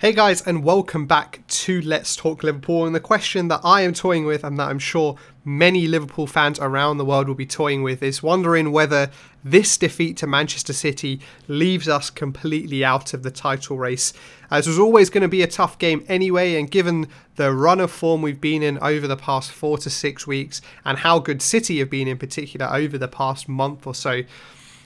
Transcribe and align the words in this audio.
Hey 0.00 0.14
guys, 0.14 0.40
and 0.46 0.64
welcome 0.64 1.04
back 1.04 1.46
to 1.46 1.82
Let's 1.82 2.16
Talk 2.16 2.42
Liverpool. 2.42 2.86
And 2.86 2.94
the 2.94 3.00
question 3.00 3.48
that 3.48 3.60
I 3.62 3.82
am 3.82 3.92
toying 3.92 4.24
with, 4.24 4.44
and 4.44 4.58
that 4.58 4.70
I'm 4.70 4.78
sure 4.78 5.16
many 5.44 5.86
Liverpool 5.86 6.26
fans 6.26 6.58
around 6.58 6.96
the 6.96 7.04
world 7.04 7.28
will 7.28 7.34
be 7.34 7.44
toying 7.44 7.82
with, 7.82 8.02
is 8.02 8.22
wondering 8.22 8.72
whether 8.72 9.10
this 9.44 9.76
defeat 9.76 10.16
to 10.16 10.26
Manchester 10.26 10.72
City 10.72 11.20
leaves 11.48 11.86
us 11.86 12.08
completely 12.08 12.82
out 12.82 13.12
of 13.12 13.22
the 13.22 13.30
title 13.30 13.76
race. 13.76 14.14
As 14.50 14.66
was 14.66 14.78
always 14.78 15.10
going 15.10 15.20
to 15.20 15.28
be 15.28 15.42
a 15.42 15.46
tough 15.46 15.76
game 15.76 16.02
anyway, 16.08 16.58
and 16.58 16.70
given 16.70 17.06
the 17.36 17.52
run 17.52 17.78
of 17.78 17.90
form 17.90 18.22
we've 18.22 18.40
been 18.40 18.62
in 18.62 18.78
over 18.78 19.06
the 19.06 19.18
past 19.18 19.50
four 19.50 19.76
to 19.76 19.90
six 19.90 20.26
weeks, 20.26 20.62
and 20.82 20.96
how 20.96 21.18
good 21.18 21.42
City 21.42 21.78
have 21.78 21.90
been 21.90 22.08
in 22.08 22.16
particular 22.16 22.70
over 22.72 22.96
the 22.96 23.06
past 23.06 23.50
month 23.50 23.86
or 23.86 23.94
so 23.94 24.22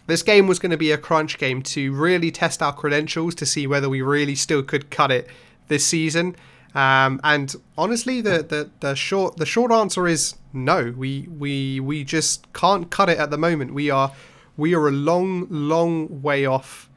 this 0.07 0.23
game 0.23 0.46
was 0.46 0.59
going 0.59 0.71
to 0.71 0.77
be 0.77 0.93
a 0.93 0.98
crunch 0.98 1.39
game 1.39 1.62
to 1.62 1.93
really 1.93 2.30
test 2.30 2.62
our 2.62 2.75
credentials 2.75 3.34
to 3.36 3.46
see 3.46 3.66
whether 3.66 3.89
we 3.89 4.03
really 4.03 4.34
still 4.34 4.62
could 4.62 4.91
cut 4.91 5.11
it 5.11 5.29
this 5.68 5.86
season. 5.86 6.36
Um, 6.75 7.21
and 7.22 7.54
honestly, 7.79 8.21
the, 8.21 8.43
the, 8.43 8.71
the 8.81 8.95
short 8.95 9.36
the 9.36 9.46
short 9.46 9.71
answer 9.71 10.09
is 10.09 10.35
no. 10.53 10.93
We 10.96 11.29
we 11.39 11.81
we 11.81 12.04
just 12.04 12.53
can't 12.53 12.90
cut 12.90 13.09
it 13.09 13.18
at 13.18 13.31
the 13.31 13.39
moment. 13.39 13.72
We 13.72 13.90
are 13.90 14.12
we 14.57 14.75
are 14.75 14.89
a 14.89 14.93
long 14.93 15.46
long 15.50 16.21
way 16.23 16.46
off 16.46 16.90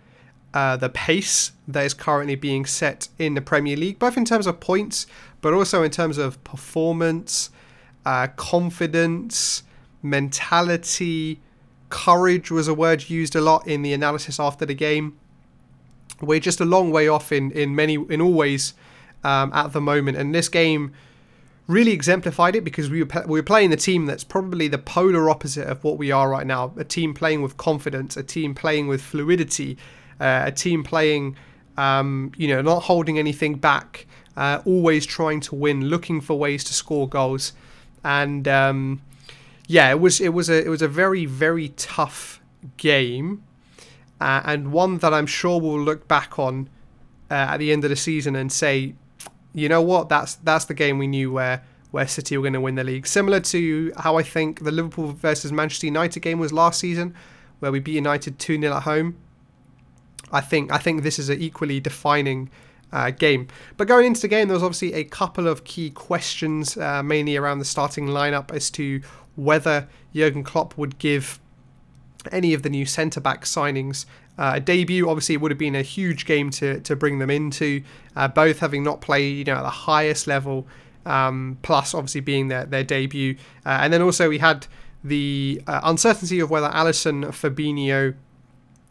uh, 0.53 0.77
the 0.77 0.89
pace 0.89 1.51
that 1.67 1.85
is 1.85 1.93
currently 1.93 2.35
being 2.35 2.65
set 2.65 3.09
in 3.19 3.35
the 3.35 3.41
Premier 3.41 3.77
League, 3.77 3.99
both 3.99 4.17
in 4.17 4.25
terms 4.25 4.47
of 4.47 4.59
points, 4.59 5.05
but 5.41 5.53
also 5.53 5.83
in 5.83 5.91
terms 5.91 6.17
of 6.17 6.43
performance, 6.43 7.51
uh, 8.05 8.27
confidence, 8.35 9.61
mentality, 10.01 11.39
courage 11.89 12.51
was 12.51 12.67
a 12.67 12.73
word 12.73 13.09
used 13.09 13.35
a 13.35 13.41
lot 13.41 13.67
in 13.67 13.81
the 13.81 13.93
analysis 13.93 14.39
after 14.39 14.65
the 14.65 14.73
game. 14.73 15.17
We're 16.21 16.39
just 16.39 16.59
a 16.59 16.65
long 16.65 16.91
way 16.91 17.07
off 17.07 17.31
in 17.31 17.51
in 17.51 17.75
many 17.75 17.95
in 18.09 18.21
all 18.21 18.33
ways 18.33 18.73
um, 19.23 19.51
at 19.53 19.73
the 19.73 19.81
moment, 19.81 20.17
and 20.17 20.33
this 20.33 20.49
game 20.49 20.93
really 21.67 21.91
exemplified 21.91 22.55
it 22.55 22.63
because 22.63 22.89
we 22.89 23.03
were 23.03 23.23
we 23.27 23.39
were 23.39 23.43
playing 23.43 23.69
the 23.69 23.77
team 23.77 24.05
that's 24.05 24.23
probably 24.23 24.67
the 24.67 24.77
polar 24.77 25.29
opposite 25.29 25.67
of 25.67 25.83
what 25.83 25.97
we 25.97 26.11
are 26.11 26.29
right 26.29 26.47
now. 26.47 26.73
A 26.77 26.83
team 26.83 27.13
playing 27.13 27.41
with 27.41 27.57
confidence, 27.57 28.17
a 28.17 28.23
team 28.23 28.55
playing 28.55 28.87
with 28.87 29.01
fluidity, 29.01 29.77
uh, 30.19 30.43
a 30.45 30.51
team 30.51 30.83
playing, 30.83 31.35
um, 31.77 32.31
you 32.37 32.47
know, 32.47 32.61
not 32.61 32.83
holding 32.83 33.19
anything 33.19 33.55
back, 33.55 34.07
uh, 34.35 34.61
always 34.65 35.05
trying 35.05 35.39
to 35.41 35.55
win, 35.55 35.85
looking 35.85 36.21
for 36.21 36.39
ways 36.39 36.63
to 36.63 36.73
score 36.73 37.07
goals, 37.07 37.53
and 38.03 38.47
um, 38.47 39.01
yeah, 39.67 39.91
it 39.91 39.99
was 39.99 40.21
it 40.21 40.33
was 40.33 40.49
a 40.49 40.65
it 40.65 40.69
was 40.69 40.81
a 40.81 40.87
very 40.87 41.25
very 41.25 41.69
tough 41.69 42.41
game, 42.77 43.43
uh, 44.19 44.41
and 44.45 44.71
one 44.71 44.97
that 44.99 45.13
I'm 45.13 45.27
sure 45.27 45.59
we'll 45.59 45.79
look 45.79 46.07
back 46.07 46.39
on 46.39 46.69
uh, 47.29 47.33
at 47.33 47.57
the 47.57 47.71
end 47.71 47.83
of 47.83 47.89
the 47.89 47.95
season 47.95 48.35
and 48.35 48.51
say, 48.51 48.95
you 49.53 49.67
know 49.67 49.81
what, 49.81 50.07
that's 50.07 50.35
that's 50.35 50.65
the 50.65 50.73
game 50.73 50.97
we 50.97 51.07
knew 51.07 51.31
where 51.31 51.63
where 51.91 52.07
City 52.07 52.37
were 52.37 52.43
going 52.43 52.53
to 52.53 52.61
win 52.61 52.75
the 52.75 52.83
league. 52.83 53.05
Similar 53.07 53.41
to 53.41 53.91
how 53.97 54.17
I 54.17 54.23
think 54.23 54.63
the 54.63 54.71
Liverpool 54.71 55.11
versus 55.13 55.51
Manchester 55.51 55.87
United 55.87 56.21
game 56.21 56.39
was 56.39 56.53
last 56.53 56.79
season, 56.79 57.13
where 57.59 57.71
we 57.71 57.79
beat 57.79 57.95
United 57.95 58.39
two 58.39 58.59
0 58.59 58.73
at 58.73 58.83
home. 58.83 59.17
I 60.31 60.41
think 60.41 60.71
I 60.71 60.77
think 60.77 61.03
this 61.03 61.19
is 61.19 61.29
an 61.29 61.41
equally 61.41 61.79
defining. 61.79 62.49
Uh, 62.89 63.11
game. 63.11 63.49
But 63.75 63.89
going 63.89 64.05
into 64.05 64.21
the 64.21 64.29
game, 64.29 64.47
there 64.47 64.55
was 64.55 64.63
obviously 64.63 64.93
a 64.93 65.03
couple 65.03 65.45
of 65.45 65.65
key 65.65 65.89
questions, 65.89 66.77
uh, 66.77 67.03
mainly 67.03 67.35
around 67.35 67.59
the 67.59 67.65
starting 67.65 68.07
lineup 68.07 68.49
as 68.53 68.71
to 68.71 69.01
whether 69.37 69.87
Jurgen 70.13 70.43
Klopp 70.43 70.77
would 70.77 70.99
give 70.99 71.39
any 72.31 72.53
of 72.53 72.63
the 72.63 72.69
new 72.69 72.85
centre 72.85 73.21
back 73.21 73.45
signings 73.45 74.05
uh, 74.37 74.53
a 74.55 74.59
debut. 74.59 75.09
Obviously, 75.09 75.35
it 75.35 75.41
would 75.41 75.51
have 75.51 75.57
been 75.57 75.75
a 75.75 75.81
huge 75.81 76.25
game 76.25 76.49
to, 76.51 76.79
to 76.81 76.95
bring 76.95 77.19
them 77.19 77.29
into, 77.29 77.81
uh, 78.15 78.27
both 78.27 78.59
having 78.59 78.83
not 78.83 78.99
played 78.99 79.47
you 79.47 79.53
know, 79.53 79.59
at 79.59 79.63
the 79.63 79.69
highest 79.69 80.27
level, 80.27 80.67
um, 81.05 81.57
plus 81.61 81.93
obviously 81.93 82.21
being 82.21 82.49
their, 82.49 82.65
their 82.65 82.83
debut. 82.83 83.35
Uh, 83.65 83.79
and 83.81 83.93
then 83.93 84.01
also, 84.01 84.27
we 84.27 84.39
had 84.39 84.67
the 85.03 85.61
uh, 85.67 85.81
uncertainty 85.83 86.39
of 86.39 86.49
whether 86.49 86.69
Alisson, 86.69 87.25
Fabinho, 87.27 88.15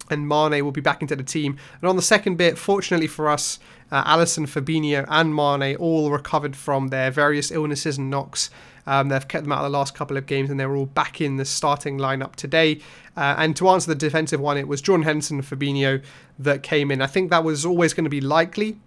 and 0.09 0.29
Mane 0.29 0.65
will 0.65 0.73
be 0.73 0.81
back 0.81 1.03
into 1.03 1.17
the 1.17 1.25
team. 1.25 1.59
And 1.81 1.89
on 1.89 1.97
the 1.97 2.03
second 2.03 2.37
bit, 2.37 2.57
fortunately 2.57 3.09
for 3.09 3.29
us, 3.29 3.59
uh, 3.91 4.05
Alisson, 4.05 4.47
Fabinho, 4.47 5.05
and 5.09 5.35
Mane 5.35 5.77
all 5.77 6.11
recovered 6.11 6.57
from 6.57 6.89
their 6.89 7.11
various 7.11 7.51
illnesses 7.51 7.99
and 7.99 8.11
knocks. 8.11 8.51
Um, 8.87 9.09
they've 9.09 9.27
kept 9.27 9.45
them 9.45 9.53
out 9.53 9.65
of 9.65 9.73
the 9.73 9.77
last 9.77 9.95
couple 9.95 10.17
of 10.17 10.27
games 10.27 10.49
and 10.49 10.61
they're 10.61 10.75
all 10.75 10.87
back 10.87 11.21
in 11.21 11.37
the 11.37 11.45
starting 11.45 11.99
lineup 11.99 12.37
today. 12.37 12.81
Uh, 13.17 13.35
and 13.39 13.57
to 13.57 13.69
answer 13.69 13.89
the 13.89 13.97
defensive 13.97 14.41
one, 14.41 14.57
it 14.57 14.69
was 14.69 14.81
Jordan 14.81 15.05
Henderson, 15.05 15.43
Fabinho 15.43 16.03
that 16.39 16.63
came 16.63 16.91
in. 16.91 17.03
I 17.03 17.07
think 17.07 17.31
that 17.31 17.43
was 17.43 17.67
always 17.67 17.95
going 17.95 18.05
to 18.05 18.11
be 18.11 18.21
likely. 18.21 18.79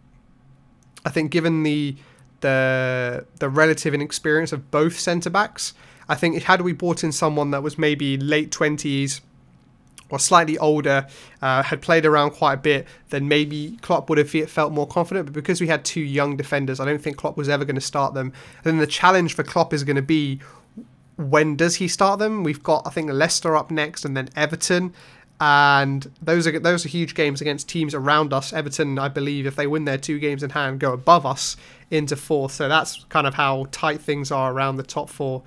I 1.06 1.10
think 1.10 1.32
given 1.32 1.64
the 1.64 1.96
the 2.42 3.26
the 3.40 3.50
relative 3.50 3.94
inexperience 3.94 4.54
of 4.54 4.72
both 4.72 4.98
centre 4.98 5.30
backs, 5.30 5.74
I 6.08 6.16
think 6.16 6.44
had 6.44 6.62
we 6.62 6.72
brought 6.72 7.04
in 7.04 7.12
someone 7.12 7.52
that 7.52 7.64
was 7.64 7.78
maybe 7.78 8.18
late 8.18 8.52
twenties 8.52 9.22
or 10.10 10.20
slightly 10.20 10.58
older, 10.58 11.08
uh, 11.42 11.64
had 11.64 11.82
played 11.82 12.06
around 12.06 12.32
quite 12.32 12.54
a 12.54 12.58
bit, 12.58 12.88
then 13.10 13.28
maybe 13.28 13.78
Klopp 13.82 14.10
would 14.10 14.18
have 14.18 14.30
felt 14.50 14.72
more 14.72 14.88
confident. 14.88 15.28
But 15.28 15.34
because 15.34 15.62
we 15.62 15.68
had 15.68 15.86
two 15.86 16.02
young 16.02 16.36
defenders, 16.36 16.80
I 16.80 16.86
don't 16.86 17.02
think 17.02 17.18
Klopp 17.18 17.38
was 17.38 17.50
ever 17.50 17.66
going 17.66 17.76
to 17.76 17.82
start 17.82 18.14
them. 18.14 18.34
And 18.58 18.64
then 18.64 18.78
the 18.78 18.88
challenge 18.88 19.36
for 19.36 19.44
Klopp 19.44 19.74
is 19.74 19.84
going 19.84 19.96
to 19.96 20.02
be 20.02 20.40
when 21.20 21.58
does 21.58 21.76
he 21.76 21.88
start 21.90 22.18
them? 22.20 22.44
We've 22.44 22.64
got 22.64 22.88
I 22.88 22.92
think 22.92 23.12
Leicester 23.12 23.56
up 23.56 23.70
next, 23.70 24.06
and 24.06 24.16
then 24.16 24.30
Everton. 24.36 24.94
And 25.42 26.12
those 26.22 26.48
are 26.48 26.60
those 26.60 26.86
are 26.86 26.90
huge 26.90 27.16
games 27.16 27.40
against 27.42 27.70
teams 27.70 27.94
around 27.94 28.34
us. 28.34 28.52
Everton, 28.52 29.00
I 29.00 29.08
believe, 29.08 29.46
if 29.46 29.56
they 29.56 29.68
win 29.68 29.86
their 29.86 29.98
two 29.98 30.20
games 30.20 30.44
in 30.44 30.50
hand, 30.50 30.80
go 30.80 30.94
above 30.94 31.26
us 31.26 31.56
into 31.92 32.16
fourth. 32.16 32.54
So 32.54 32.68
that's 32.68 33.06
kind 33.06 33.28
of 33.28 33.36
how 33.36 33.68
tight 33.72 34.02
things 34.02 34.32
are 34.32 34.52
around 34.52 34.78
the 34.78 34.84
top 34.84 35.10
four 35.10 35.44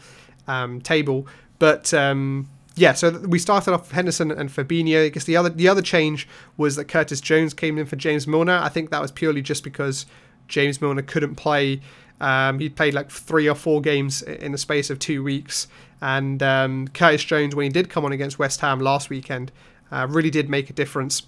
um, 0.46 0.80
table. 0.80 1.26
But 1.58 1.92
um, 1.94 2.48
yeah, 2.74 2.94
so 2.94 3.10
we 3.10 3.38
started 3.38 3.74
off 3.74 3.90
Henderson 3.90 4.30
and 4.30 4.48
Fabinho. 4.48 5.06
I 5.06 5.08
guess 5.10 5.24
the 5.24 5.36
other 5.36 5.50
the 5.50 5.68
other 5.68 5.82
change 5.82 6.26
was 6.56 6.76
that 6.76 6.86
Curtis 6.86 7.20
Jones 7.20 7.52
came 7.52 7.78
in 7.78 7.86
for 7.86 7.96
James 7.96 8.26
Milner. 8.26 8.58
I 8.62 8.68
think 8.68 8.90
that 8.90 9.02
was 9.02 9.10
purely 9.10 9.42
just 9.42 9.62
because 9.62 10.06
James 10.48 10.80
Milner 10.80 11.02
couldn't 11.02 11.34
play. 11.34 11.80
Um, 12.20 12.60
he 12.60 12.68
played 12.68 12.94
like 12.94 13.10
three 13.10 13.48
or 13.48 13.54
four 13.54 13.80
games 13.80 14.22
in 14.22 14.52
the 14.52 14.58
space 14.58 14.90
of 14.90 14.98
two 14.98 15.22
weeks, 15.22 15.66
and 16.00 16.42
um, 16.42 16.88
Curtis 16.88 17.24
Jones, 17.24 17.54
when 17.54 17.64
he 17.64 17.70
did 17.70 17.90
come 17.90 18.04
on 18.04 18.12
against 18.12 18.38
West 18.38 18.60
Ham 18.60 18.80
last 18.80 19.10
weekend, 19.10 19.52
uh, 19.90 20.06
really 20.08 20.30
did 20.30 20.48
make 20.48 20.70
a 20.70 20.72
difference 20.72 21.22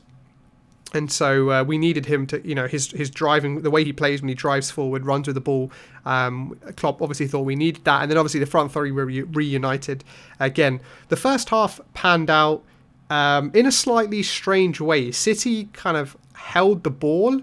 and 0.94 1.10
so 1.10 1.50
uh, 1.50 1.64
we 1.64 1.78
needed 1.78 2.06
him 2.06 2.26
to, 2.28 2.46
you 2.46 2.54
know, 2.54 2.66
his 2.66 2.90
his 2.92 3.10
driving, 3.10 3.62
the 3.62 3.70
way 3.70 3.84
he 3.84 3.92
plays 3.92 4.22
when 4.22 4.28
he 4.28 4.34
drives 4.34 4.70
forward, 4.70 5.04
runs 5.04 5.26
with 5.26 5.34
the 5.34 5.40
ball. 5.40 5.70
Um, 6.04 6.58
Klopp 6.76 7.02
obviously 7.02 7.26
thought 7.26 7.42
we 7.42 7.56
needed 7.56 7.84
that, 7.84 8.02
and 8.02 8.10
then 8.10 8.18
obviously 8.18 8.40
the 8.40 8.46
front 8.46 8.72
three 8.72 8.92
were 8.92 9.06
re- 9.06 9.22
reunited 9.22 10.04
again. 10.40 10.80
The 11.08 11.16
first 11.16 11.48
half 11.48 11.80
panned 11.94 12.30
out 12.30 12.62
um, 13.10 13.50
in 13.54 13.66
a 13.66 13.72
slightly 13.72 14.22
strange 14.22 14.80
way. 14.80 15.10
City 15.10 15.68
kind 15.72 15.96
of 15.96 16.16
held 16.34 16.84
the 16.84 16.90
ball. 16.90 17.40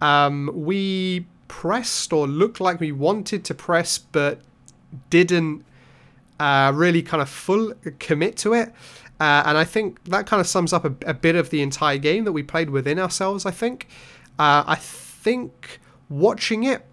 Um, 0.00 0.50
we 0.54 1.26
pressed 1.48 2.12
or 2.12 2.26
looked 2.26 2.60
like 2.60 2.80
we 2.80 2.92
wanted 2.92 3.44
to 3.44 3.54
press, 3.54 3.98
but 3.98 4.40
didn't 5.10 5.64
uh, 6.40 6.72
really 6.74 7.02
kind 7.02 7.22
of 7.22 7.28
full 7.28 7.74
commit 7.98 8.36
to 8.38 8.54
it. 8.54 8.70
Uh, 9.20 9.42
and 9.44 9.58
I 9.58 9.64
think 9.64 10.02
that 10.04 10.26
kind 10.26 10.40
of 10.40 10.46
sums 10.46 10.72
up 10.72 10.84
a, 10.86 10.94
a, 11.06 11.12
bit 11.12 11.36
of 11.36 11.50
the 11.50 11.60
entire 11.60 11.98
game 11.98 12.24
that 12.24 12.32
we 12.32 12.42
played 12.42 12.70
within 12.70 12.98
ourselves, 12.98 13.44
I 13.44 13.50
think. 13.50 13.86
Uh, 14.38 14.64
I 14.66 14.76
think 14.76 15.78
watching 16.08 16.64
it, 16.64 16.86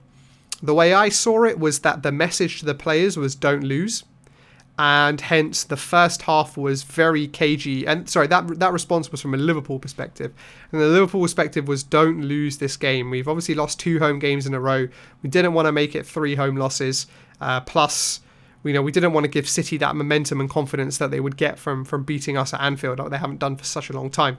the 0.62 0.74
way 0.74 0.94
I 0.94 1.08
saw 1.08 1.46
it 1.46 1.58
was 1.58 1.80
that 1.80 2.04
the 2.04 2.12
message 2.12 2.60
to 2.60 2.66
the 2.66 2.76
players 2.76 3.16
was 3.16 3.34
don't 3.34 3.64
lose. 3.64 4.04
And 4.78 5.22
hence 5.22 5.64
the 5.64 5.78
first 5.78 6.24
half 6.24 6.58
was 6.58 6.84
very 6.84 7.28
cagey. 7.28 7.88
And 7.88 8.08
sorry, 8.10 8.28
that 8.28 8.60
that 8.60 8.74
response 8.74 9.12
was 9.12 9.22
from 9.22 9.34
a 9.34 9.38
Liverpool 9.38 9.80
perspective. 9.80 10.34
And 10.72 10.82
the 10.82 10.88
Liverpool 10.88 11.22
perspective 11.22 11.68
was 11.68 11.82
don't 11.82 12.22
lose 12.22 12.58
this 12.58 12.78
game. 12.78 13.10
We've 13.10 13.28
obviously 13.28 13.56
lost 13.56 13.80
two 13.80 13.98
home 13.98 14.20
games 14.20 14.46
in 14.46 14.54
a 14.54 14.60
row. 14.60 14.88
We 15.24 15.30
didn't 15.30 15.54
want 15.54 15.68
to 15.68 15.72
make 15.72 15.96
it 15.96 16.06
three 16.06 16.36
home 16.36 16.58
losses. 16.58 17.08
Uh, 17.42 17.62
plus, 17.62 18.20
you 18.64 18.74
know, 18.74 18.82
we 18.82 18.92
didn't 18.92 19.14
want 19.14 19.24
to 19.24 19.30
give 19.30 19.48
City 19.48 19.78
that 19.78 19.96
momentum 19.96 20.42
and 20.42 20.50
confidence 20.50 20.98
that 20.98 21.12
they 21.12 21.20
would 21.20 21.38
get 21.38 21.58
from 21.60 21.86
from 21.86 22.04
beating 22.04 22.38
us 22.38 22.54
at 22.54 22.62
Anfield, 22.62 23.00
like 23.00 23.10
they 23.10 23.18
haven't 23.18 23.40
done 23.40 23.56
for 23.56 23.64
such 23.64 23.90
a 23.90 23.94
long 23.94 24.10
time. 24.10 24.38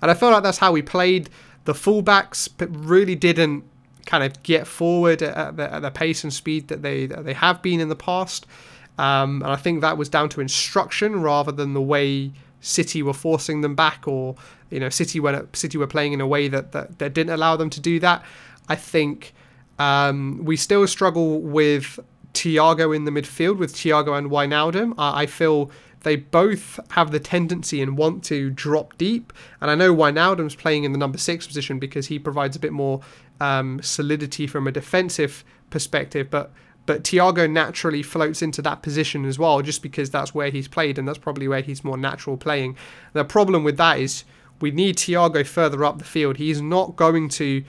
And 0.00 0.10
I 0.10 0.14
feel 0.14 0.30
like 0.30 0.42
that's 0.42 0.58
how 0.58 0.72
we 0.72 0.82
played. 0.82 1.30
The 1.64 1.72
fullbacks 1.72 2.48
really 2.86 3.14
didn't 3.14 3.64
kind 4.06 4.22
of 4.22 4.42
get 4.42 4.66
forward 4.66 5.22
at 5.22 5.56
the, 5.56 5.72
at 5.72 5.80
the 5.80 5.90
pace 5.90 6.24
and 6.24 6.32
speed 6.32 6.68
that 6.68 6.82
they 6.82 7.06
that 7.06 7.24
they 7.24 7.32
have 7.34 7.62
been 7.62 7.80
in 7.80 7.88
the 7.88 7.96
past. 7.96 8.46
Um, 8.98 9.42
and 9.42 9.50
I 9.50 9.56
think 9.56 9.80
that 9.80 9.96
was 9.98 10.08
down 10.08 10.28
to 10.30 10.40
instruction 10.40 11.20
rather 11.20 11.50
than 11.50 11.74
the 11.74 11.82
way 11.82 12.32
City 12.60 13.02
were 13.02 13.12
forcing 13.14 13.60
them 13.60 13.74
back, 13.74 14.06
or 14.06 14.36
you 14.70 14.80
know, 14.80 14.88
City 14.88 15.20
were 15.20 15.46
City 15.52 15.78
were 15.78 15.86
playing 15.86 16.12
in 16.12 16.20
a 16.20 16.26
way 16.26 16.48
that 16.48 16.72
that, 16.72 16.98
that 16.98 17.12
didn't 17.12 17.32
allow 17.32 17.56
them 17.56 17.70
to 17.70 17.80
do 17.80 17.98
that. 18.00 18.24
I 18.68 18.76
think 18.76 19.34
um, 19.78 20.40
we 20.44 20.56
still 20.56 20.86
struggle 20.86 21.40
with 21.40 21.98
Thiago 22.34 22.94
in 22.94 23.04
the 23.04 23.10
midfield 23.10 23.58
with 23.58 23.74
Thiago 23.74 24.16
and 24.16 24.30
Wijnaldum. 24.30 24.94
I, 24.98 25.26
feel 25.26 25.70
they 26.02 26.16
both 26.16 26.78
have 26.90 27.10
the 27.10 27.20
tendency 27.20 27.80
and 27.80 27.96
want 27.96 28.22
to 28.24 28.50
drop 28.50 28.98
deep. 28.98 29.32
And 29.60 29.70
I 29.70 29.74
know 29.74 29.94
Wijnaldum's 29.94 30.54
playing 30.54 30.84
in 30.84 30.92
the 30.92 30.98
number 30.98 31.18
six 31.18 31.46
position 31.46 31.78
because 31.78 32.08
he 32.08 32.18
provides 32.18 32.56
a 32.56 32.60
bit 32.60 32.72
more 32.72 33.00
um, 33.40 33.80
solidity 33.82 34.46
from 34.46 34.66
a 34.66 34.72
defensive 34.72 35.44
perspective, 35.70 36.28
but 36.30 36.52
but 36.86 37.02
Thiago 37.02 37.50
naturally 37.50 38.02
floats 38.02 38.42
into 38.42 38.60
that 38.60 38.82
position 38.82 39.24
as 39.24 39.38
well, 39.38 39.62
just 39.62 39.82
because 39.82 40.10
that's 40.10 40.34
where 40.34 40.50
he's 40.50 40.68
played 40.68 40.98
and 40.98 41.08
that's 41.08 41.16
probably 41.16 41.48
where 41.48 41.62
he's 41.62 41.82
more 41.82 41.96
natural 41.96 42.36
playing. 42.36 42.76
The 43.14 43.24
problem 43.24 43.64
with 43.64 43.78
that 43.78 43.98
is 43.98 44.24
we 44.60 44.70
need 44.70 44.96
Thiago 44.96 45.46
further 45.46 45.82
up 45.82 45.96
the 45.96 46.04
field. 46.04 46.36
He's 46.36 46.60
not 46.60 46.94
going 46.96 47.30
to 47.30 47.64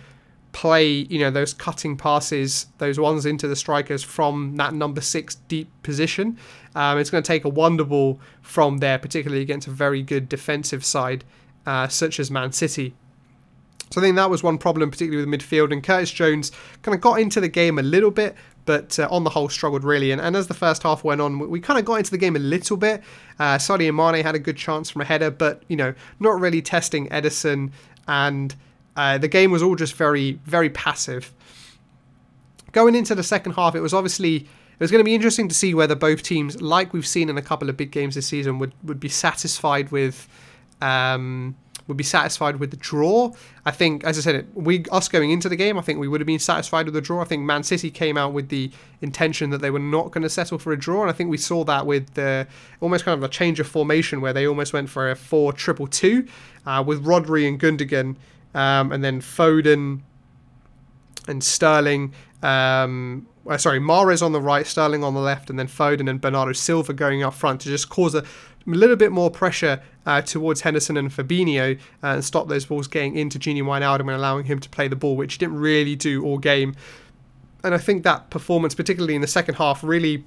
play, 0.56 0.88
you 0.88 1.20
know, 1.20 1.30
those 1.30 1.54
cutting 1.54 1.98
passes, 1.98 2.68
those 2.78 2.98
ones 2.98 3.26
into 3.26 3.46
the 3.46 3.58
strikers 3.58 4.04
from 4.04 4.56
that 4.56 4.74
number 4.74 5.02
six 5.02 5.36
deep 5.50 5.68
position. 5.84 6.38
Um, 6.76 6.98
it's 6.98 7.10
going 7.10 7.22
to 7.22 7.28
take 7.28 7.44
a 7.44 7.50
wonder 7.50 7.84
ball 7.84 8.22
from 8.42 8.78
there, 8.78 8.98
particularly 8.98 9.42
against 9.42 9.68
a 9.68 9.72
very 9.72 10.02
good 10.02 10.30
defensive 10.30 10.86
side 10.86 11.26
uh, 11.66 11.90
such 11.90 12.22
as 12.22 12.32
Man 12.32 12.54
City. 12.54 12.96
So 13.92 14.00
I 14.00 14.04
think 14.06 14.16
that 14.16 14.30
was 14.30 14.44
one 14.44 14.58
problem, 14.58 14.90
particularly 14.90 15.30
with 15.30 15.42
midfield. 15.42 15.74
And 15.74 15.84
Curtis 15.84 16.12
Jones 16.12 16.54
kind 16.84 16.96
of 16.96 17.02
got 17.02 17.20
into 17.20 17.42
the 17.42 17.50
game 17.50 17.78
a 17.78 17.84
little 17.84 18.10
bit, 18.10 18.34
but 18.64 18.98
uh, 18.98 19.10
on 19.12 19.26
the 19.26 19.32
whole 19.32 19.50
struggled 19.50 19.84
really. 19.84 20.12
And, 20.12 20.22
and 20.22 20.38
as 20.38 20.48
the 20.48 20.54
first 20.54 20.84
half 20.84 21.04
went 21.04 21.20
on, 21.20 21.38
we, 21.38 21.48
we 21.48 21.60
kind 21.60 21.78
of 21.78 21.84
got 21.84 21.96
into 21.96 22.12
the 22.12 22.18
game 22.18 22.38
a 22.38 22.40
little 22.40 22.78
bit. 22.78 23.04
Uh, 23.40 23.58
Sadio 23.58 23.94
Mane 23.94 24.24
had 24.24 24.36
a 24.36 24.40
good 24.40 24.56
chance 24.56 24.90
from 24.90 25.02
a 25.02 25.06
header, 25.06 25.32
but 25.32 25.64
you 25.68 25.76
know, 25.76 25.94
not 26.22 26.40
really 26.40 26.62
testing 26.62 27.10
Ederson 27.10 27.72
and 28.08 28.56
uh, 28.96 29.18
the 29.18 29.28
game 29.28 29.52
was 29.52 29.62
all 29.62 29.76
just 29.76 29.94
very, 29.96 30.40
very 30.46 30.70
passive. 30.70 31.34
Going 32.72 32.96
into 32.96 33.16
the 33.16 33.24
second 33.24 33.54
half, 33.54 33.76
it 33.76 33.82
was 33.82 33.94
obviously 33.94 34.36
it 34.38 34.80
was 34.80 34.92
going 34.92 35.00
to 35.00 35.06
be 35.06 35.16
interesting 35.16 35.48
to 35.48 35.56
see 35.56 35.74
whether 35.74 35.96
both 35.96 36.24
teams, 36.24 36.62
like 36.62 36.94
we've 36.94 37.08
seen 37.08 37.30
in 37.30 37.38
a 37.38 37.42
couple 37.42 37.70
of 37.70 37.78
big 37.78 37.92
games 37.92 38.16
this 38.16 38.28
season, 38.28 38.60
would 38.60 38.74
would 38.84 39.00
be 39.00 39.10
satisfied 39.10 39.92
with. 39.92 40.28
Um, 40.82 41.56
would 41.88 41.98
be 41.98 42.04
satisfied 42.04 42.58
with 42.58 42.72
the 42.72 42.78
draw. 42.78 43.32
I 43.64 43.72
think, 43.72 44.04
as 44.04 44.18
I 44.18 44.22
said, 44.22 44.48
we 44.56 44.86
us 44.92 45.08
going 45.08 45.32
into 45.32 45.50
the 45.50 45.56
game, 45.56 45.78
I 45.78 45.82
think 45.82 46.00
we 46.00 46.08
would 46.08 46.20
have 46.20 46.26
been 46.26 46.40
satisfied 46.40 46.86
with 46.86 46.96
the 46.96 47.02
draw. 47.02 47.22
I 47.22 47.26
think 47.26 47.44
Man 47.44 47.64
City 47.64 47.92
came 47.92 48.18
out 48.18 48.34
with 48.34 48.50
the 48.50 48.72
intention 49.02 49.52
that 49.52 49.60
they 49.62 49.70
were 49.70 49.80
not 49.80 50.12
going 50.12 50.24
to 50.24 50.30
settle 50.30 50.58
for 50.58 50.74
a 50.74 50.78
draw, 50.78 51.02
and 51.02 51.10
I 51.10 51.14
think 51.14 51.30
we 51.30 51.38
saw 51.38 51.64
that 51.66 51.86
with 51.86 52.14
the 52.16 52.48
almost 52.82 53.06
kind 53.06 53.18
of 53.18 53.24
a 53.24 53.32
change 53.32 53.60
of 53.60 53.68
formation 53.68 54.20
where 54.20 54.34
they 54.34 54.48
almost 54.48 54.74
went 54.74 54.90
for 54.90 55.12
a 55.12 55.16
four 55.16 55.54
triple 55.54 55.88
two 55.88 56.28
uh, 56.66 56.84
with 56.86 57.06
Rodri 57.06 57.48
and 57.48 57.60
Gundogan 57.60 58.16
um, 58.56 58.92
and 58.92 59.04
then 59.04 59.22
Foden 59.22 60.02
and 61.28 61.44
Sterling. 61.44 62.14
Um, 62.42 63.28
uh, 63.48 63.58
sorry, 63.58 63.80
Mahrez 63.80 64.24
on 64.24 64.32
the 64.32 64.42
right, 64.42 64.66
Sterling 64.66 65.04
on 65.04 65.14
the 65.14 65.20
left, 65.20 65.52
and 65.52 65.60
then 65.60 65.68
Foden 65.68 66.10
and 66.10 66.20
Bernardo 66.20 66.54
Silva 66.54 66.94
going 66.94 67.22
up 67.22 67.36
front 67.36 67.62
to 67.62 67.70
just 67.70 67.90
cause 67.90 68.16
a 68.16 68.24
little 68.66 68.96
bit 68.96 69.12
more 69.12 69.30
pressure 69.30 69.82
uh, 70.06 70.22
towards 70.22 70.62
Henderson 70.62 70.98
and 70.98 71.12
Fabinho 71.12 71.78
uh, 71.78 72.08
and 72.08 72.26
stop 72.26 72.48
those 72.48 72.66
balls 72.66 72.88
getting 72.88 73.16
into 73.16 73.38
Gini 73.38 73.62
Wijnaldum 73.62 74.02
and 74.02 74.12
allowing 74.12 74.46
him 74.46 74.60
to 74.60 74.70
play 74.70 74.88
the 74.88 74.96
ball, 74.96 75.16
which 75.16 75.34
he 75.34 75.38
didn't 75.38 75.58
really 75.58 75.96
do 75.96 76.24
all 76.24 76.40
game. 76.40 76.76
And 77.64 77.76
I 77.76 77.78
think 77.78 78.04
that 78.04 78.30
performance, 78.30 78.74
particularly 78.74 79.16
in 79.16 79.22
the 79.22 79.28
second 79.28 79.56
half, 79.56 79.84
really 79.84 80.24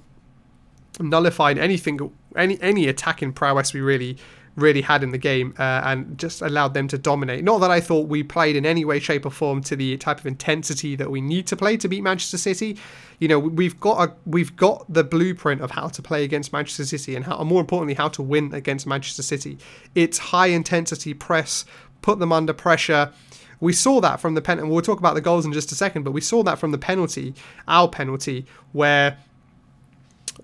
nullified 0.99 1.57
anything, 1.57 2.11
any 2.35 2.61
any 2.61 2.87
attacking 2.87 3.33
prowess 3.33 3.73
we 3.73 3.81
really 3.81 4.17
really 4.59 4.81
had 4.81 5.03
in 5.03 5.11
the 5.11 5.17
game 5.17 5.53
uh, 5.57 5.81
and 5.83 6.17
just 6.17 6.41
allowed 6.41 6.73
them 6.73 6.87
to 6.89 6.97
dominate. 6.97 7.43
Not 7.43 7.59
that 7.59 7.71
I 7.71 7.79
thought 7.79 8.07
we 8.07 8.23
played 8.23 8.55
in 8.55 8.65
any 8.65 8.85
way, 8.85 8.99
shape, 8.99 9.25
or 9.25 9.31
form 9.31 9.61
to 9.63 9.75
the 9.75 9.97
type 9.97 10.19
of 10.19 10.25
intensity 10.25 10.95
that 10.95 11.09
we 11.09 11.21
need 11.21 11.47
to 11.47 11.55
play 11.55 11.77
to 11.77 11.87
beat 11.87 12.03
Manchester 12.03 12.37
City. 12.37 12.77
You 13.19 13.27
know, 13.27 13.39
we've 13.39 13.79
got 13.79 14.09
a, 14.09 14.13
we've 14.25 14.55
got 14.55 14.85
the 14.91 15.03
blueprint 15.03 15.61
of 15.61 15.71
how 15.71 15.87
to 15.87 16.01
play 16.01 16.23
against 16.23 16.53
Manchester 16.53 16.85
City 16.85 17.15
and 17.15 17.25
how, 17.25 17.37
and 17.37 17.49
more 17.49 17.61
importantly, 17.61 17.95
how 17.95 18.09
to 18.09 18.21
win 18.21 18.53
against 18.53 18.85
Manchester 18.85 19.23
City. 19.23 19.57
It's 19.95 20.17
high 20.17 20.47
intensity 20.47 21.13
press, 21.13 21.65
put 22.01 22.19
them 22.19 22.31
under 22.31 22.53
pressure. 22.53 23.11
We 23.61 23.73
saw 23.73 23.99
that 24.01 24.21
from 24.21 24.35
the 24.35 24.41
pen, 24.41 24.59
and 24.59 24.69
we'll 24.69 24.81
talk 24.81 24.99
about 24.99 25.15
the 25.15 25.21
goals 25.21 25.45
in 25.45 25.51
just 25.51 25.71
a 25.71 25.75
second. 25.75 26.03
But 26.03 26.11
we 26.11 26.21
saw 26.21 26.43
that 26.43 26.59
from 26.59 26.71
the 26.71 26.77
penalty, 26.77 27.35
our 27.67 27.89
penalty, 27.89 28.45
where 28.71 29.17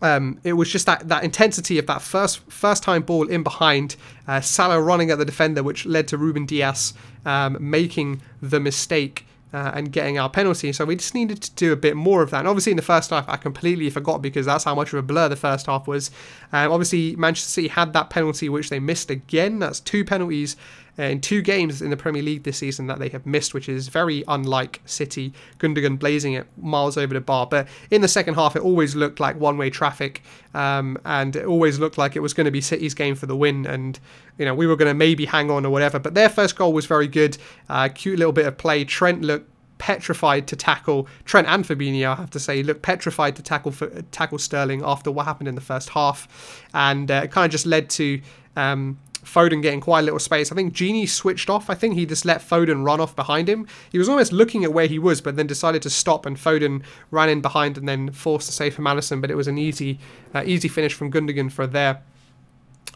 um, 0.01 0.39
it 0.43 0.53
was 0.53 0.69
just 0.69 0.85
that, 0.85 1.07
that 1.07 1.23
intensity 1.23 1.77
of 1.79 1.87
that 1.87 2.01
first 2.01 2.39
first 2.51 2.83
time 2.83 3.01
ball 3.01 3.27
in 3.27 3.43
behind, 3.43 3.95
uh, 4.27 4.41
Salah 4.41 4.81
running 4.81 5.11
at 5.11 5.17
the 5.17 5.25
defender, 5.25 5.63
which 5.63 5.85
led 5.85 6.07
to 6.09 6.17
Ruben 6.17 6.45
Dias 6.45 6.93
um, 7.25 7.57
making 7.59 8.21
the 8.41 8.59
mistake 8.59 9.25
uh, 9.53 9.71
and 9.73 9.91
getting 9.91 10.19
our 10.19 10.29
penalty. 10.29 10.73
So 10.73 10.83
we 10.83 10.97
just 10.97 11.15
needed 11.15 11.41
to 11.41 11.51
do 11.53 11.71
a 11.71 11.77
bit 11.77 11.95
more 11.95 12.21
of 12.21 12.29
that. 12.31 12.39
And 12.39 12.47
obviously, 12.47 12.71
in 12.71 12.75
the 12.75 12.83
first 12.83 13.09
half, 13.09 13.27
I 13.29 13.37
completely 13.37 13.89
forgot 13.89 14.21
because 14.21 14.45
that's 14.45 14.65
how 14.65 14.75
much 14.75 14.91
of 14.91 14.99
a 14.99 15.01
blur 15.01 15.29
the 15.29 15.37
first 15.37 15.67
half 15.67 15.87
was. 15.87 16.11
Um, 16.51 16.71
obviously, 16.71 17.15
Manchester 17.15 17.49
City 17.49 17.67
had 17.69 17.93
that 17.93 18.09
penalty, 18.09 18.49
which 18.49 18.69
they 18.69 18.79
missed 18.79 19.09
again. 19.09 19.59
That's 19.59 19.79
two 19.79 20.03
penalties 20.03 20.57
in 20.97 21.19
two 21.19 21.41
games 21.41 21.81
in 21.81 21.89
the 21.89 21.97
Premier 21.97 22.23
League 22.23 22.43
this 22.43 22.57
season 22.57 22.87
that 22.87 22.99
they 22.99 23.09
have 23.09 23.25
missed, 23.25 23.53
which 23.53 23.67
is 23.67 23.89
very 23.89 24.23
unlike 24.27 24.81
City. 24.85 25.33
Gundogan 25.59 25.99
blazing 25.99 26.33
it 26.33 26.47
miles 26.57 26.97
over 26.97 27.13
the 27.13 27.21
bar. 27.21 27.47
But 27.47 27.67
in 27.91 28.01
the 28.01 28.07
second 28.07 28.35
half, 28.35 28.55
it 28.55 28.61
always 28.61 28.95
looked 28.95 29.19
like 29.19 29.39
one 29.39 29.57
way 29.57 29.69
traffic, 29.69 30.23
um, 30.53 30.97
and 31.05 31.35
it 31.35 31.45
always 31.45 31.79
looked 31.79 31.97
like 31.97 32.15
it 32.15 32.21
was 32.21 32.33
going 32.33 32.45
to 32.45 32.51
be 32.51 32.61
City's 32.61 32.93
game 32.93 33.15
for 33.15 33.25
the 33.25 33.35
win. 33.35 33.65
And 33.65 33.99
you 34.37 34.45
know 34.45 34.55
we 34.55 34.67
were 34.67 34.75
going 34.75 34.89
to 34.89 34.93
maybe 34.93 35.25
hang 35.25 35.51
on 35.51 35.65
or 35.65 35.69
whatever. 35.69 35.99
But 35.99 36.13
their 36.13 36.29
first 36.29 36.55
goal 36.55 36.73
was 36.73 36.85
very 36.85 37.07
good, 37.07 37.37
uh, 37.69 37.89
cute 37.93 38.17
little 38.17 38.33
bit 38.33 38.45
of 38.45 38.57
play. 38.57 38.85
Trent 38.85 39.21
looked 39.21 39.51
petrified 39.77 40.47
to 40.47 40.55
tackle 40.55 41.07
Trent 41.25 41.47
and 41.47 41.65
Fabinho. 41.65 42.07
I 42.07 42.15
have 42.15 42.29
to 42.31 42.39
say, 42.39 42.63
look 42.63 42.81
petrified 42.81 43.35
to 43.35 43.43
tackle 43.43 43.73
tackle 44.11 44.37
Sterling 44.37 44.81
after 44.83 45.11
what 45.11 45.25
happened 45.25 45.49
in 45.49 45.55
the 45.55 45.61
first 45.61 45.89
half, 45.89 46.63
and 46.73 47.11
uh, 47.11 47.21
it 47.25 47.31
kind 47.31 47.45
of 47.45 47.51
just 47.51 47.65
led 47.65 47.89
to 47.91 48.21
um, 48.55 48.97
Foden 49.25 49.61
getting 49.61 49.81
quite 49.81 50.01
a 50.01 50.03
little 50.03 50.19
space. 50.19 50.51
I 50.51 50.55
think 50.55 50.73
Gini 50.73 51.07
switched 51.09 51.49
off. 51.49 51.69
I 51.69 51.75
think 51.75 51.95
he 51.95 52.05
just 52.05 52.25
let 52.25 52.41
Foden 52.41 52.85
run 52.85 53.01
off 53.01 53.15
behind 53.15 53.49
him. 53.49 53.67
He 53.91 53.97
was 53.97 54.07
almost 54.07 54.31
looking 54.31 54.63
at 54.63 54.71
where 54.71 54.87
he 54.87 54.99
was, 54.99 55.19
but 55.19 55.35
then 55.35 55.47
decided 55.47 55.81
to 55.81 55.89
stop, 55.89 56.25
and 56.25 56.37
Foden 56.37 56.83
ran 57.11 57.29
in 57.29 57.41
behind 57.41 57.77
and 57.77 57.87
then 57.87 58.11
forced 58.11 58.49
a 58.49 58.51
save 58.51 58.75
from 58.75 58.85
Alisson. 58.85 59.21
But 59.21 59.31
it 59.31 59.35
was 59.35 59.47
an 59.47 59.57
easy, 59.57 59.99
uh, 60.33 60.43
easy 60.45 60.67
finish 60.67 60.93
from 60.93 61.11
Gundogan 61.11 61.51
for 61.51 61.67
there. 61.67 62.01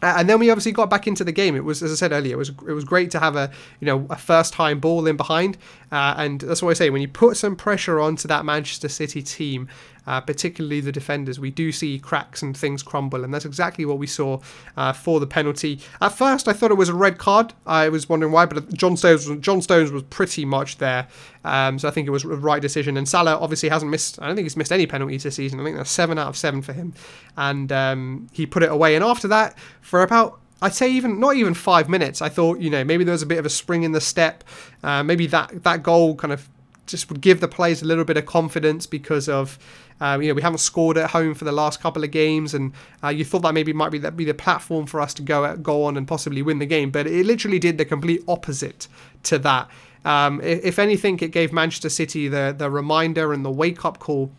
Uh, 0.02 0.14
and 0.16 0.28
then 0.28 0.38
we 0.38 0.50
obviously 0.50 0.72
got 0.72 0.88
back 0.88 1.06
into 1.06 1.24
the 1.24 1.32
game. 1.32 1.54
It 1.54 1.64
was, 1.64 1.82
as 1.82 1.92
I 1.92 1.94
said 1.94 2.12
earlier, 2.12 2.32
it 2.32 2.38
was 2.38 2.50
it 2.66 2.72
was 2.72 2.84
great 2.84 3.10
to 3.10 3.20
have 3.20 3.36
a 3.36 3.50
you 3.80 3.86
know 3.86 4.06
a 4.08 4.16
first 4.16 4.52
time 4.52 4.80
ball 4.80 5.06
in 5.06 5.16
behind, 5.16 5.58
uh, 5.92 6.14
and 6.16 6.40
that's 6.40 6.62
what 6.62 6.70
I 6.70 6.74
say. 6.74 6.90
When 6.90 7.02
you 7.02 7.08
put 7.08 7.36
some 7.36 7.54
pressure 7.54 8.00
onto 8.00 8.26
that 8.28 8.44
Manchester 8.44 8.88
City 8.88 9.22
team, 9.22 9.68
uh, 10.06 10.20
particularly 10.20 10.80
the 10.80 10.92
defenders. 10.92 11.38
We 11.38 11.50
do 11.50 11.72
see 11.72 11.98
cracks 11.98 12.42
and 12.42 12.56
things 12.56 12.82
crumble, 12.82 13.24
and 13.24 13.32
that's 13.32 13.44
exactly 13.44 13.84
what 13.84 13.98
we 13.98 14.06
saw 14.06 14.40
uh, 14.76 14.92
for 14.92 15.20
the 15.20 15.26
penalty. 15.26 15.80
At 16.00 16.10
first, 16.10 16.48
I 16.48 16.52
thought 16.52 16.70
it 16.70 16.76
was 16.76 16.88
a 16.88 16.94
red 16.94 17.18
card. 17.18 17.52
I 17.66 17.88
was 17.88 18.08
wondering 18.08 18.32
why, 18.32 18.46
but 18.46 18.72
John 18.72 18.96
Stones, 18.96 19.28
John 19.40 19.62
Stones 19.62 19.90
was 19.90 20.02
pretty 20.04 20.44
much 20.44 20.78
there, 20.78 21.08
um, 21.44 21.78
so 21.78 21.88
I 21.88 21.90
think 21.90 22.06
it 22.06 22.10
was 22.10 22.22
the 22.22 22.36
right 22.36 22.62
decision. 22.62 22.96
And 22.96 23.08
Salah 23.08 23.38
obviously 23.38 23.68
hasn't 23.68 23.90
missed. 23.90 24.20
I 24.20 24.26
don't 24.26 24.36
think 24.36 24.44
he's 24.44 24.56
missed 24.56 24.72
any 24.72 24.86
penalties 24.86 25.22
this 25.22 25.36
season. 25.36 25.60
I 25.60 25.64
think 25.64 25.76
that's 25.76 25.90
seven 25.90 26.18
out 26.18 26.28
of 26.28 26.36
seven 26.36 26.62
for 26.62 26.72
him, 26.72 26.94
and 27.36 27.70
um, 27.72 28.28
he 28.32 28.46
put 28.46 28.62
it 28.62 28.70
away. 28.70 28.94
And 28.94 29.04
after 29.04 29.28
that, 29.28 29.58
for 29.80 30.02
about 30.02 30.40
I'd 30.62 30.74
say 30.74 30.90
even 30.92 31.20
not 31.20 31.36
even 31.36 31.54
five 31.54 31.88
minutes. 31.88 32.20
I 32.20 32.28
thought 32.28 32.60
you 32.60 32.70
know 32.70 32.84
maybe 32.84 33.04
there 33.04 33.12
was 33.12 33.22
a 33.22 33.26
bit 33.26 33.38
of 33.38 33.46
a 33.46 33.50
spring 33.50 33.82
in 33.82 33.92
the 33.92 34.00
step. 34.00 34.44
Uh, 34.82 35.02
maybe 35.02 35.26
that 35.28 35.62
that 35.62 35.82
goal 35.82 36.14
kind 36.16 36.32
of 36.32 36.48
just 36.90 37.08
would 37.10 37.20
give 37.20 37.40
the 37.40 37.48
players 37.48 37.82
a 37.82 37.84
little 37.84 38.04
bit 38.04 38.16
of 38.16 38.26
confidence 38.26 38.86
because 38.86 39.28
of 39.28 39.58
um, 40.00 40.22
you 40.22 40.28
know 40.28 40.34
we 40.34 40.42
haven't 40.42 40.58
scored 40.58 40.96
at 40.98 41.10
home 41.10 41.34
for 41.34 41.44
the 41.44 41.52
last 41.52 41.80
couple 41.80 42.02
of 42.04 42.10
games, 42.10 42.54
and 42.54 42.72
uh, 43.02 43.08
you 43.08 43.24
thought 43.24 43.42
that 43.42 43.54
maybe 43.54 43.72
might 43.72 43.90
be 43.90 43.98
that 43.98 44.16
be 44.16 44.24
the 44.24 44.34
platform 44.34 44.86
for 44.86 45.00
us 45.00 45.14
to 45.14 45.22
go 45.22 45.56
go 45.56 45.84
on 45.84 45.96
and 45.96 46.06
possibly 46.08 46.42
win 46.42 46.58
the 46.58 46.66
game, 46.66 46.90
but 46.90 47.06
it 47.06 47.26
literally 47.26 47.58
did 47.58 47.78
the 47.78 47.84
complete 47.84 48.22
opposite 48.26 48.88
to 49.24 49.38
that. 49.38 49.68
Um, 50.04 50.40
if 50.42 50.78
anything, 50.78 51.18
it 51.20 51.30
gave 51.30 51.52
Manchester 51.52 51.90
City 51.90 52.28
the 52.28 52.54
the 52.56 52.70
reminder 52.70 53.32
and 53.32 53.44
the 53.44 53.50
wake 53.50 53.84
up 53.84 53.98
call 53.98 54.30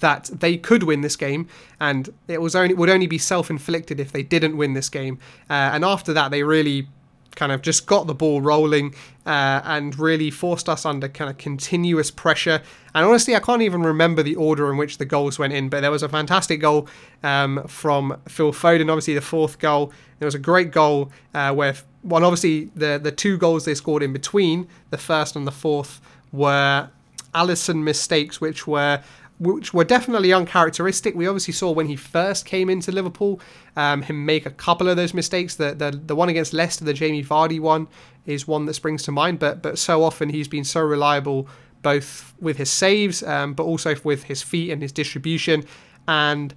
that 0.00 0.30
they 0.32 0.56
could 0.56 0.82
win 0.82 1.00
this 1.00 1.16
game, 1.16 1.48
and 1.80 2.10
it 2.28 2.40
was 2.40 2.54
only 2.54 2.74
would 2.74 2.90
only 2.90 3.06
be 3.06 3.18
self 3.18 3.50
inflicted 3.50 4.00
if 4.00 4.12
they 4.12 4.22
didn't 4.22 4.56
win 4.56 4.74
this 4.74 4.88
game. 4.88 5.18
Uh, 5.48 5.70
and 5.72 5.84
after 5.84 6.12
that, 6.12 6.30
they 6.30 6.42
really 6.42 6.88
kind 7.36 7.52
of 7.52 7.62
just 7.62 7.86
got 7.86 8.08
the 8.08 8.14
ball 8.14 8.40
rolling 8.40 8.94
uh, 9.24 9.60
and 9.64 9.96
really 9.98 10.30
forced 10.30 10.68
us 10.68 10.84
under 10.84 11.08
kind 11.08 11.30
of 11.30 11.38
continuous 11.38 12.10
pressure. 12.10 12.60
And 12.94 13.06
honestly, 13.06 13.36
I 13.36 13.40
can't 13.40 13.62
even 13.62 13.82
remember 13.82 14.22
the 14.24 14.34
order 14.34 14.70
in 14.70 14.76
which 14.76 14.98
the 14.98 15.04
goals 15.04 15.38
went 15.38 15.52
in, 15.52 15.68
but 15.68 15.82
there 15.82 15.90
was 15.92 16.02
a 16.02 16.08
fantastic 16.08 16.60
goal 16.60 16.88
um, 17.22 17.62
from 17.68 18.20
Phil 18.26 18.52
Foden, 18.52 18.90
obviously 18.90 19.14
the 19.14 19.20
fourth 19.20 19.58
goal. 19.60 19.92
There 20.18 20.26
was 20.26 20.34
a 20.34 20.40
great 20.40 20.72
goal 20.72 21.12
uh, 21.34 21.54
where, 21.54 21.74
one, 22.02 22.24
obviously 22.24 22.70
the, 22.74 22.98
the 23.00 23.12
two 23.12 23.38
goals 23.38 23.64
they 23.64 23.74
scored 23.74 24.02
in 24.02 24.12
between, 24.12 24.66
the 24.90 24.98
first 24.98 25.36
and 25.36 25.46
the 25.46 25.52
fourth, 25.52 26.00
were 26.32 26.88
Alisson 27.34 27.82
mistakes, 27.82 28.40
which 28.40 28.66
were 28.66 29.02
which 29.38 29.74
were 29.74 29.84
definitely 29.84 30.32
uncharacteristic. 30.32 31.14
We 31.14 31.26
obviously 31.26 31.52
saw 31.52 31.70
when 31.70 31.86
he 31.86 31.96
first 31.96 32.46
came 32.46 32.70
into 32.70 32.90
Liverpool 32.90 33.40
um, 33.76 34.02
him 34.02 34.24
make 34.24 34.46
a 34.46 34.50
couple 34.50 34.88
of 34.88 34.96
those 34.96 35.12
mistakes. 35.12 35.56
The, 35.56 35.74
the 35.74 35.90
the 35.90 36.16
one 36.16 36.28
against 36.28 36.52
Leicester, 36.52 36.84
the 36.84 36.94
Jamie 36.94 37.24
Vardy 37.24 37.60
one, 37.60 37.88
is 38.24 38.48
one 38.48 38.64
that 38.66 38.74
springs 38.74 39.02
to 39.04 39.12
mind. 39.12 39.38
But 39.38 39.62
but 39.62 39.78
so 39.78 40.02
often 40.02 40.30
he's 40.30 40.48
been 40.48 40.64
so 40.64 40.80
reliable 40.80 41.48
both 41.82 42.34
with 42.40 42.56
his 42.56 42.70
saves, 42.70 43.22
um, 43.22 43.54
but 43.54 43.62
also 43.62 43.94
with 44.02 44.24
his 44.24 44.42
feet 44.42 44.70
and 44.70 44.82
his 44.82 44.90
distribution. 44.90 45.64
And 46.08 46.54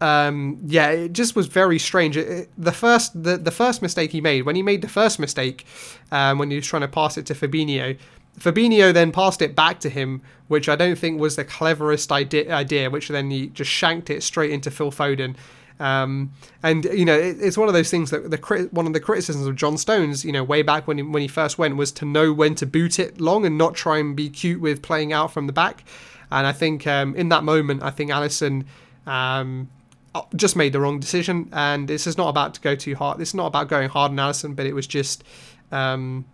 um, 0.00 0.58
yeah, 0.66 0.90
it 0.90 1.12
just 1.12 1.36
was 1.36 1.46
very 1.46 1.78
strange. 1.78 2.16
It, 2.16 2.28
it, 2.28 2.50
the 2.58 2.72
first 2.72 3.20
the, 3.20 3.36
the 3.36 3.50
first 3.50 3.82
mistake 3.82 4.12
he 4.12 4.20
made 4.20 4.42
when 4.42 4.56
he 4.56 4.62
made 4.62 4.82
the 4.82 4.88
first 4.88 5.18
mistake 5.18 5.64
um, 6.10 6.38
when 6.38 6.50
he 6.50 6.56
was 6.56 6.66
trying 6.66 6.82
to 6.82 6.88
pass 6.88 7.16
it 7.16 7.26
to 7.26 7.34
Fabinho. 7.34 7.96
Fabinho 8.38 8.92
then 8.92 9.12
passed 9.12 9.42
it 9.42 9.54
back 9.54 9.80
to 9.80 9.88
him, 9.88 10.22
which 10.48 10.68
I 10.68 10.76
don't 10.76 10.96
think 10.96 11.20
was 11.20 11.36
the 11.36 11.44
cleverest 11.44 12.10
idea, 12.10 12.90
which 12.90 13.08
then 13.08 13.30
he 13.30 13.48
just 13.48 13.70
shanked 13.70 14.10
it 14.10 14.22
straight 14.22 14.50
into 14.50 14.70
Phil 14.70 14.90
Foden. 14.90 15.36
Um, 15.80 16.32
and 16.62 16.84
you 16.84 17.04
know, 17.04 17.18
it, 17.18 17.38
it's 17.40 17.58
one 17.58 17.68
of 17.68 17.74
those 17.74 17.90
things 17.90 18.10
that 18.10 18.30
the 18.30 18.68
one 18.70 18.86
of 18.86 18.92
the 18.92 19.00
criticisms 19.00 19.46
of 19.46 19.56
John 19.56 19.76
Stones, 19.76 20.24
you 20.24 20.32
know, 20.32 20.44
way 20.44 20.62
back 20.62 20.86
when 20.86 20.98
he, 20.98 21.02
when 21.02 21.22
he 21.22 21.28
first 21.28 21.58
went, 21.58 21.76
was 21.76 21.90
to 21.92 22.04
know 22.04 22.32
when 22.32 22.54
to 22.56 22.66
boot 22.66 22.98
it 22.98 23.20
long 23.20 23.44
and 23.44 23.58
not 23.58 23.74
try 23.74 23.98
and 23.98 24.14
be 24.14 24.30
cute 24.30 24.60
with 24.60 24.80
playing 24.82 25.12
out 25.12 25.32
from 25.32 25.46
the 25.46 25.52
back. 25.52 25.84
And 26.30 26.46
I 26.46 26.52
think 26.52 26.86
um, 26.86 27.14
in 27.16 27.28
that 27.30 27.44
moment, 27.44 27.82
I 27.82 27.90
think 27.90 28.10
Alisson 28.10 28.64
um, 29.06 29.68
just 30.36 30.56
made 30.56 30.72
the 30.72 30.80
wrong 30.80 31.00
decision. 31.00 31.48
And 31.52 31.88
this 31.88 32.06
is 32.06 32.16
not 32.16 32.28
about 32.28 32.54
to 32.54 32.60
go 32.60 32.74
too 32.74 32.94
hard. 32.94 33.18
This 33.18 33.30
is 33.30 33.34
not 33.34 33.46
about 33.46 33.68
going 33.68 33.88
hard 33.88 34.12
on 34.12 34.16
Alisson, 34.16 34.54
but 34.54 34.66
it 34.66 34.74
was 34.74 34.86
just 34.86 35.24
um, 35.72 36.24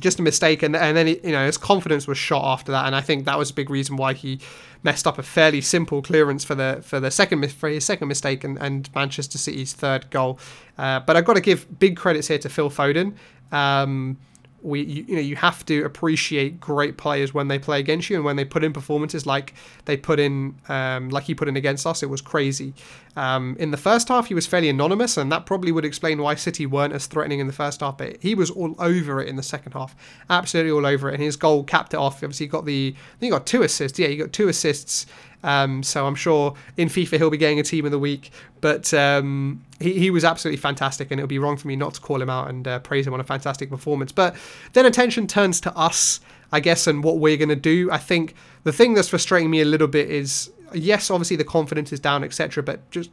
just 0.00 0.18
a 0.18 0.22
mistake, 0.22 0.62
and 0.62 0.74
and 0.74 0.96
then 0.96 1.06
he, 1.06 1.20
you 1.22 1.32
know 1.32 1.46
his 1.46 1.58
confidence 1.58 2.06
was 2.06 2.18
shot 2.18 2.44
after 2.44 2.72
that, 2.72 2.86
and 2.86 2.96
I 2.96 3.00
think 3.00 3.24
that 3.26 3.38
was 3.38 3.50
a 3.50 3.54
big 3.54 3.70
reason 3.70 3.96
why 3.96 4.14
he 4.14 4.40
messed 4.82 5.06
up 5.06 5.18
a 5.18 5.22
fairly 5.22 5.60
simple 5.60 6.02
clearance 6.02 6.44
for 6.44 6.54
the 6.54 6.80
for 6.82 7.00
the 7.00 7.10
second 7.10 7.50
for 7.52 7.68
his 7.68 7.84
second 7.84 8.08
mistake 8.08 8.44
and, 8.44 8.58
and 8.58 8.92
Manchester 8.94 9.38
City's 9.38 9.72
third 9.72 10.10
goal. 10.10 10.38
Uh, 10.78 11.00
but 11.00 11.16
I've 11.16 11.24
got 11.24 11.34
to 11.34 11.40
give 11.40 11.78
big 11.78 11.96
credits 11.96 12.28
here 12.28 12.38
to 12.38 12.48
Phil 12.48 12.70
Foden. 12.70 13.14
Um, 13.52 14.18
we 14.62 14.82
you, 14.82 15.04
you, 15.08 15.14
know 15.16 15.20
you 15.20 15.36
have 15.36 15.64
to 15.66 15.84
appreciate 15.84 16.60
great 16.60 16.96
players 16.96 17.34
when 17.34 17.48
they 17.48 17.58
play 17.58 17.80
against 17.80 18.08
you 18.08 18.16
and 18.16 18.24
when 18.24 18.36
they 18.36 18.44
put 18.44 18.64
in 18.64 18.72
performances 18.72 19.26
like 19.26 19.54
they 19.84 19.96
put 19.96 20.18
in 20.20 20.54
um, 20.68 21.08
like 21.10 21.24
he 21.24 21.34
put 21.34 21.48
in 21.48 21.56
against 21.56 21.86
us. 21.86 22.02
It 22.02 22.10
was 22.10 22.20
crazy. 22.20 22.74
Um, 23.14 23.56
in 23.58 23.72
the 23.72 23.76
first 23.76 24.08
half 24.08 24.26
he 24.28 24.34
was 24.34 24.46
fairly 24.46 24.68
anonymous 24.68 25.16
and 25.16 25.30
that 25.32 25.44
probably 25.44 25.70
would 25.72 25.84
explain 25.84 26.22
why 26.22 26.34
City 26.34 26.64
weren't 26.64 26.94
as 26.94 27.06
threatening 27.06 27.40
in 27.40 27.46
the 27.46 27.52
first 27.52 27.80
half 27.80 27.98
but 27.98 28.16
he 28.22 28.34
was 28.34 28.50
all 28.50 28.74
over 28.78 29.20
it 29.20 29.28
in 29.28 29.36
the 29.36 29.42
second 29.42 29.72
half. 29.72 29.94
Absolutely 30.30 30.72
all 30.72 30.86
over 30.86 31.10
it. 31.10 31.14
And 31.14 31.22
his 31.22 31.36
goal 31.36 31.64
capped 31.64 31.94
it 31.94 31.98
off. 31.98 32.22
Obviously 32.22 32.46
he 32.46 32.50
got 32.50 32.64
the 32.64 32.94
he 33.20 33.28
got 33.28 33.46
two 33.46 33.62
assists. 33.62 33.98
Yeah 33.98 34.08
he 34.08 34.16
got 34.16 34.32
two 34.32 34.48
assists 34.48 35.06
um, 35.42 35.82
so 35.82 36.06
I'm 36.06 36.14
sure 36.14 36.54
in 36.76 36.88
FIFA 36.88 37.18
he'll 37.18 37.30
be 37.30 37.36
getting 37.36 37.60
a 37.60 37.62
team 37.62 37.84
of 37.84 37.90
the 37.90 37.98
week. 37.98 38.30
But 38.60 38.92
um, 38.94 39.64
he, 39.80 39.98
he 39.98 40.10
was 40.10 40.24
absolutely 40.24 40.58
fantastic, 40.58 41.10
and 41.10 41.20
it 41.20 41.22
would 41.22 41.28
be 41.28 41.38
wrong 41.38 41.56
for 41.56 41.68
me 41.68 41.76
not 41.76 41.94
to 41.94 42.00
call 42.00 42.22
him 42.22 42.30
out 42.30 42.48
and 42.48 42.66
uh, 42.66 42.78
praise 42.80 43.06
him 43.06 43.14
on 43.14 43.20
a 43.20 43.24
fantastic 43.24 43.70
performance. 43.70 44.12
But 44.12 44.36
then 44.72 44.86
attention 44.86 45.26
turns 45.26 45.60
to 45.62 45.76
us, 45.76 46.20
I 46.52 46.60
guess, 46.60 46.86
and 46.86 47.02
what 47.02 47.18
we're 47.18 47.36
going 47.36 47.48
to 47.48 47.56
do. 47.56 47.90
I 47.90 47.98
think 47.98 48.34
the 48.64 48.72
thing 48.72 48.94
that's 48.94 49.08
frustrating 49.08 49.50
me 49.50 49.60
a 49.60 49.64
little 49.64 49.88
bit 49.88 50.10
is 50.10 50.50
yes, 50.74 51.10
obviously 51.10 51.36
the 51.36 51.44
confidence 51.44 51.92
is 51.92 52.00
down, 52.00 52.24
etc., 52.24 52.62
but 52.62 52.88
just 52.90 53.10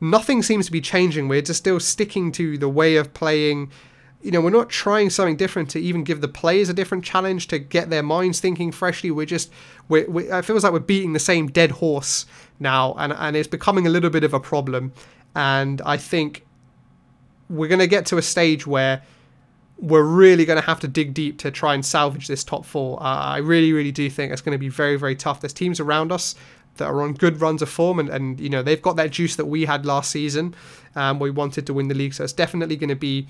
nothing 0.00 0.42
seems 0.42 0.66
to 0.66 0.72
be 0.72 0.80
changing. 0.80 1.28
We're 1.28 1.42
just 1.42 1.58
still 1.58 1.80
sticking 1.80 2.32
to 2.32 2.58
the 2.58 2.68
way 2.68 2.96
of 2.96 3.14
playing 3.14 3.70
you 4.22 4.32
know, 4.32 4.40
we're 4.40 4.50
not 4.50 4.68
trying 4.68 5.10
something 5.10 5.36
different 5.36 5.70
to 5.70 5.78
even 5.78 6.02
give 6.02 6.20
the 6.20 6.28
players 6.28 6.68
a 6.68 6.74
different 6.74 7.04
challenge 7.04 7.46
to 7.48 7.58
get 7.58 7.88
their 7.88 8.02
minds 8.02 8.40
thinking 8.40 8.72
freshly. 8.72 9.10
We're 9.10 9.26
just, 9.26 9.50
we're, 9.88 10.10
we, 10.10 10.28
it 10.30 10.44
feels 10.44 10.64
like 10.64 10.72
we're 10.72 10.80
beating 10.80 11.12
the 11.12 11.20
same 11.20 11.46
dead 11.46 11.70
horse 11.70 12.26
now, 12.58 12.94
and, 12.98 13.12
and 13.12 13.36
it's 13.36 13.48
becoming 13.48 13.86
a 13.86 13.90
little 13.90 14.10
bit 14.10 14.24
of 14.24 14.34
a 14.34 14.40
problem. 14.40 14.92
And 15.36 15.80
I 15.82 15.96
think 15.96 16.44
we're 17.48 17.68
going 17.68 17.78
to 17.78 17.86
get 17.86 18.06
to 18.06 18.18
a 18.18 18.22
stage 18.22 18.66
where 18.66 19.02
we're 19.78 20.02
really 20.02 20.44
going 20.44 20.60
to 20.60 20.66
have 20.66 20.80
to 20.80 20.88
dig 20.88 21.14
deep 21.14 21.38
to 21.38 21.52
try 21.52 21.74
and 21.74 21.86
salvage 21.86 22.26
this 22.26 22.42
top 22.42 22.64
four. 22.64 23.00
Uh, 23.00 23.04
I 23.04 23.36
really, 23.38 23.72
really 23.72 23.92
do 23.92 24.10
think 24.10 24.32
it's 24.32 24.42
going 24.42 24.54
to 24.54 24.58
be 24.58 24.68
very, 24.68 24.96
very 24.96 25.14
tough. 25.14 25.40
There's 25.40 25.52
teams 25.52 25.78
around 25.78 26.10
us 26.10 26.34
that 26.78 26.86
are 26.86 27.02
on 27.02 27.12
good 27.12 27.40
runs 27.40 27.62
of 27.62 27.68
form, 27.68 28.00
and, 28.00 28.08
and 28.08 28.40
you 28.40 28.48
know 28.48 28.62
they've 28.62 28.82
got 28.82 28.96
that 28.96 29.10
juice 29.10 29.36
that 29.36 29.46
we 29.46 29.64
had 29.64 29.86
last 29.86 30.10
season. 30.10 30.54
Um, 30.96 31.20
we 31.20 31.30
wanted 31.30 31.66
to 31.66 31.74
win 31.74 31.88
the 31.88 31.94
league, 31.94 32.14
so 32.14 32.24
it's 32.24 32.32
definitely 32.32 32.76
going 32.76 32.88
to 32.88 32.96
be 32.96 33.28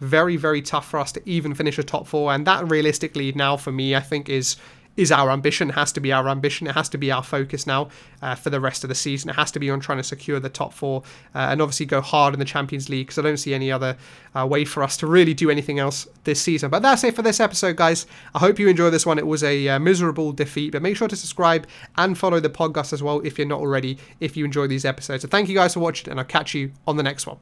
very, 0.00 0.36
very 0.36 0.62
tough 0.62 0.88
for 0.88 0.98
us 0.98 1.12
to 1.12 1.22
even 1.28 1.54
finish 1.54 1.78
a 1.78 1.82
top 1.82 2.06
four. 2.06 2.32
And 2.32 2.46
that 2.46 2.70
realistically 2.70 3.32
now 3.32 3.56
for 3.56 3.72
me, 3.72 3.94
I 3.94 4.00
think 4.00 4.28
is 4.28 4.56
is 4.96 5.12
our 5.12 5.30
ambition. 5.30 5.70
It 5.70 5.74
has 5.74 5.92
to 5.92 6.00
be 6.00 6.12
our 6.12 6.28
ambition. 6.28 6.66
It 6.66 6.74
has 6.74 6.88
to 6.90 6.98
be 6.98 7.10
our 7.10 7.22
focus 7.22 7.66
now 7.66 7.88
uh, 8.20 8.34
for 8.34 8.50
the 8.50 8.60
rest 8.60 8.84
of 8.84 8.88
the 8.88 8.94
season. 8.94 9.30
It 9.30 9.36
has 9.36 9.50
to 9.52 9.58
be 9.58 9.70
on 9.70 9.80
trying 9.80 9.98
to 9.98 10.04
secure 10.04 10.40
the 10.40 10.48
top 10.48 10.74
four 10.74 11.02
uh, 11.34 11.38
and 11.50 11.62
obviously 11.62 11.86
go 11.86 12.00
hard 12.00 12.34
in 12.34 12.40
the 12.40 12.44
Champions 12.44 12.88
League 12.88 13.06
because 13.06 13.18
I 13.18 13.22
don't 13.22 13.38
see 13.38 13.54
any 13.54 13.70
other 13.70 13.96
uh, 14.34 14.46
way 14.46 14.64
for 14.64 14.82
us 14.82 14.96
to 14.98 15.06
really 15.06 15.32
do 15.32 15.48
anything 15.48 15.78
else 15.78 16.08
this 16.24 16.40
season. 16.40 16.70
But 16.70 16.82
that's 16.82 17.04
it 17.04 17.14
for 17.14 17.22
this 17.22 17.40
episode, 17.40 17.76
guys. 17.76 18.06
I 18.34 18.40
hope 18.40 18.58
you 18.58 18.68
enjoyed 18.68 18.92
this 18.92 19.06
one. 19.06 19.18
It 19.18 19.26
was 19.26 19.42
a 19.42 19.68
uh, 19.68 19.78
miserable 19.78 20.32
defeat, 20.32 20.72
but 20.72 20.82
make 20.82 20.96
sure 20.96 21.08
to 21.08 21.16
subscribe 21.16 21.66
and 21.96 22.18
follow 22.18 22.40
the 22.40 22.50
podcast 22.50 22.92
as 22.92 23.02
well 23.02 23.20
if 23.20 23.38
you're 23.38 23.46
not 23.46 23.60
already, 23.60 23.96
if 24.18 24.36
you 24.36 24.44
enjoy 24.44 24.66
these 24.66 24.84
episodes. 24.84 25.22
So 25.22 25.28
thank 25.28 25.48
you 25.48 25.54
guys 25.54 25.74
for 25.74 25.80
watching, 25.80 26.10
and 26.10 26.18
I'll 26.18 26.26
catch 26.26 26.54
you 26.54 26.72
on 26.86 26.96
the 26.96 27.02
next 27.02 27.26
one. 27.26 27.38